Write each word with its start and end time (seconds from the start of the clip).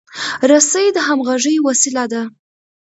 رسۍ 0.51 0.87
د 0.95 0.97
همغږۍ 1.07 1.55
وسیله 1.67 2.05
ده. 2.11 2.21